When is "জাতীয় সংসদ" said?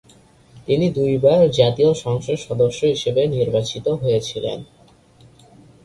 1.51-2.37